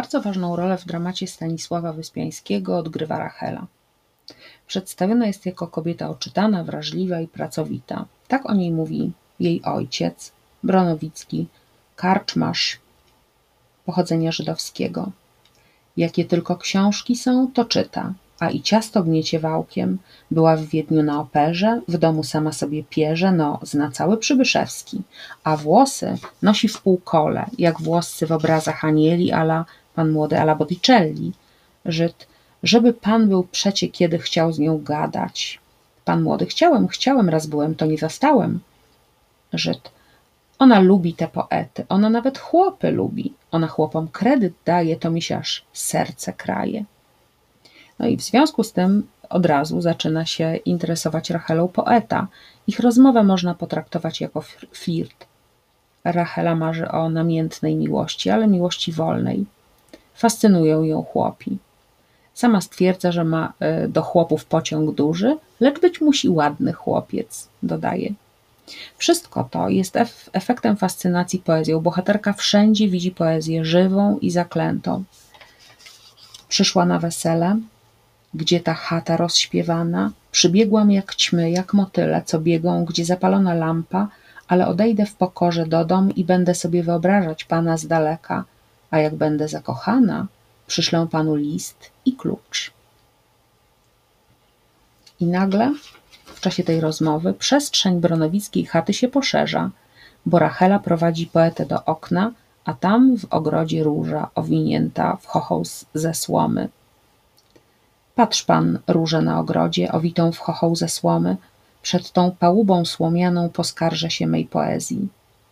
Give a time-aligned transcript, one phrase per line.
[0.00, 3.66] Bardzo ważną rolę w dramacie Stanisława Wyspiańskiego odgrywa Rachela.
[4.66, 8.04] Przedstawiona jest jako kobieta oczytana, wrażliwa i pracowita.
[8.28, 10.32] Tak o niej mówi jej ojciec,
[10.62, 11.46] Bronowicki,
[11.96, 12.78] karczmarz
[13.84, 15.10] pochodzenia żydowskiego.
[15.96, 19.98] Jakie tylko książki są, to czyta, a i ciasto gniecie wałkiem.
[20.30, 25.02] Była w Wiedniu na operze, w domu sama sobie pierze, no, zna cały Przybyszewski,
[25.44, 29.64] a włosy nosi w półkole, jak włoscy w obrazach anieli ala
[29.94, 31.32] pan młody ala Botticelli.
[31.84, 32.26] Żyd,
[32.62, 35.60] żeby pan był przecie kiedy chciał z nią gadać.
[36.04, 38.60] Pan młody, chciałem, chciałem, raz byłem, to nie zastałem.
[39.52, 39.90] Żyd,
[40.58, 43.34] ona lubi te poety, ona nawet chłopy lubi.
[43.50, 46.84] Ona chłopom kredyt daje, to mi się aż serce kraje.
[47.98, 52.26] No i w związku z tym od razu zaczyna się interesować Rachelą poeta.
[52.66, 54.40] Ich rozmowę można potraktować jako
[54.72, 55.26] flirt.
[56.04, 59.46] Rachela marzy o namiętnej miłości, ale miłości wolnej.
[60.20, 61.58] Fascynują ją chłopi.
[62.34, 68.12] Sama stwierdza, że ma e, do chłopów pociąg duży, lecz być musi ładny chłopiec, dodaje.
[68.98, 69.98] Wszystko to jest
[70.32, 71.80] efektem fascynacji poezją.
[71.80, 75.04] Bohaterka wszędzie widzi poezję żywą i zaklętą.
[76.48, 77.56] Przyszła na wesele,
[78.34, 84.08] gdzie ta chata rozśpiewana, przybiegłam jak ćmy, jak motyle, co biegą, gdzie zapalona lampa,
[84.48, 88.44] ale odejdę w pokorze do dom i będę sobie wyobrażać pana z daleka,
[88.90, 90.26] a jak będę zakochana,
[90.66, 92.72] przyszlę panu list i klucz.
[95.20, 95.74] I nagle
[96.24, 99.70] w czasie tej rozmowy przestrzeń bronowickiej chaty się poszerza,
[100.26, 102.32] bo Rachela prowadzi poetę do okna,
[102.64, 106.68] a tam w ogrodzie róża owinięta w chochoł ze słomy.
[108.14, 111.36] Patrz pan, róże na ogrodzie, owitą w chochoł ze słomy,
[111.82, 115.08] przed tą pałubą słomianą poskarżę się mej poezji.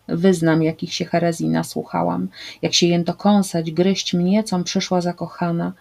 [0.08, 2.28] Wyznam, jakich się herezji nasłuchałam,
[2.62, 5.72] jak się jęto kąsać, gryźć mnie, com przyszła zakochana.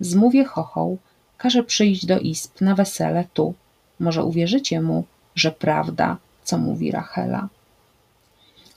[0.00, 0.98] Zmówię chochoł,
[1.38, 3.54] każe przyjść do izb na wesele tu,
[4.00, 5.04] może uwierzycie mu,
[5.34, 7.48] że prawda, co mówi Rachela.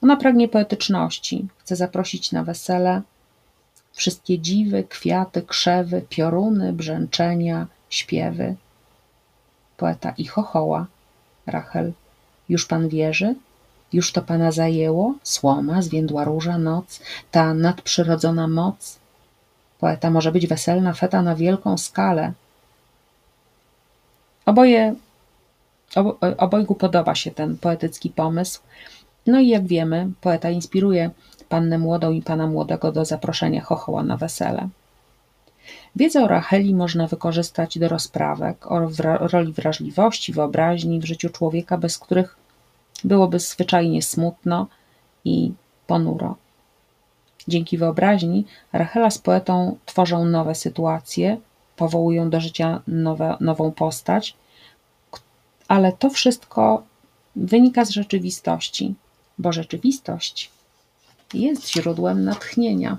[0.02, 3.02] Ona pragnie poetyczności, chce zaprosić na wesele
[3.94, 8.56] wszystkie dziwy, kwiaty, krzewy, pioruny, brzęczenia, śpiewy.
[9.78, 10.86] Poeta i chochoła.
[11.48, 11.94] Rachel.
[12.50, 13.36] Już pan wierzy?
[13.94, 15.14] Już to pana zajęło?
[15.24, 17.00] Słoma, zwiędła róża, noc,
[17.32, 19.00] ta nadprzyrodzona moc?
[19.80, 22.34] Poeta może być weselna feta na wielką skalę.
[24.46, 24.96] Oboje
[26.38, 28.62] Obojgu podoba się ten poetycki pomysł.
[29.28, 31.12] No i jak wiemy, poeta inspiruje
[31.50, 34.70] pannę młodą i pana młodego do zaproszenia chochoła na wesele.
[35.96, 38.90] Wiedzę o Racheli można wykorzystać do rozprawek o
[39.20, 42.36] roli wrażliwości, wyobraźni w życiu człowieka, bez których
[43.04, 44.68] byłoby zwyczajnie smutno
[45.26, 45.52] i
[45.88, 46.36] ponuro.
[47.48, 51.38] Dzięki wyobraźni Rachela z poetą tworzą nowe sytuacje,
[51.76, 54.36] powołują do życia nowe, nową postać,
[55.68, 56.84] ale to wszystko
[57.36, 58.96] wynika z rzeczywistości,
[59.38, 60.52] bo rzeczywistość
[61.34, 62.98] jest źródłem natchnienia.